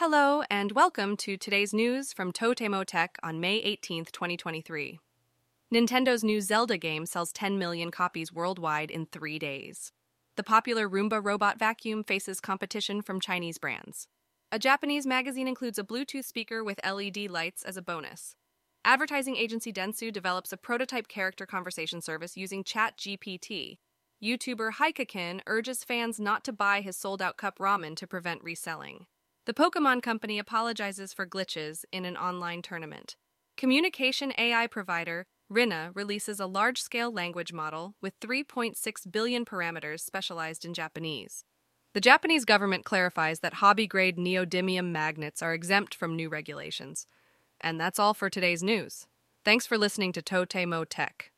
Hello, 0.00 0.44
and 0.48 0.70
welcome 0.70 1.16
to 1.16 1.36
today's 1.36 1.74
news 1.74 2.12
from 2.12 2.32
Totemo 2.32 2.84
Tech 2.84 3.18
on 3.20 3.40
May 3.40 3.60
18th, 3.60 4.12
2023. 4.12 5.00
Nintendo's 5.74 6.22
new 6.22 6.40
Zelda 6.40 6.78
game 6.78 7.04
sells 7.04 7.32
10 7.32 7.58
million 7.58 7.90
copies 7.90 8.32
worldwide 8.32 8.92
in 8.92 9.06
three 9.06 9.40
days. 9.40 9.90
The 10.36 10.44
popular 10.44 10.88
Roomba 10.88 11.20
robot 11.20 11.58
vacuum 11.58 12.04
faces 12.04 12.38
competition 12.38 13.02
from 13.02 13.18
Chinese 13.18 13.58
brands. 13.58 14.06
A 14.52 14.58
Japanese 14.60 15.04
magazine 15.04 15.48
includes 15.48 15.80
a 15.80 15.84
Bluetooth 15.84 16.26
speaker 16.26 16.62
with 16.62 16.78
LED 16.88 17.28
lights 17.28 17.64
as 17.64 17.76
a 17.76 17.82
bonus. 17.82 18.36
Advertising 18.84 19.34
agency 19.34 19.72
Dentsu 19.72 20.12
develops 20.12 20.52
a 20.52 20.56
prototype 20.56 21.08
character 21.08 21.44
conversation 21.44 22.00
service 22.00 22.36
using 22.36 22.62
ChatGPT. 22.62 23.78
YouTuber 24.22 24.74
Hikakin 24.74 25.40
urges 25.48 25.82
fans 25.82 26.20
not 26.20 26.44
to 26.44 26.52
buy 26.52 26.82
his 26.82 26.96
sold 26.96 27.20
out 27.20 27.36
cup 27.36 27.58
ramen 27.58 27.96
to 27.96 28.06
prevent 28.06 28.44
reselling. 28.44 29.06
The 29.48 29.54
Pokemon 29.54 30.02
Company 30.02 30.38
apologizes 30.38 31.14
for 31.14 31.26
glitches 31.26 31.86
in 31.90 32.04
an 32.04 32.18
online 32.18 32.60
tournament. 32.60 33.16
Communication 33.56 34.34
AI 34.36 34.66
provider 34.66 35.24
rinna 35.50 35.90
releases 35.94 36.38
a 36.38 36.44
large 36.44 36.82
scale 36.82 37.10
language 37.10 37.50
model 37.50 37.94
with 38.02 38.20
3.6 38.20 38.76
billion 39.10 39.46
parameters 39.46 40.00
specialized 40.00 40.66
in 40.66 40.74
Japanese. 40.74 41.46
The 41.94 42.00
Japanese 42.02 42.44
government 42.44 42.84
clarifies 42.84 43.40
that 43.40 43.54
hobby 43.54 43.86
grade 43.86 44.18
neodymium 44.18 44.90
magnets 44.92 45.40
are 45.40 45.54
exempt 45.54 45.94
from 45.94 46.14
new 46.14 46.28
regulations. 46.28 47.06
And 47.58 47.80
that's 47.80 47.98
all 47.98 48.12
for 48.12 48.28
today's 48.28 48.62
news. 48.62 49.06
Thanks 49.46 49.66
for 49.66 49.78
listening 49.78 50.12
to 50.12 50.20
Totemo 50.20 50.84
Tech. 50.86 51.30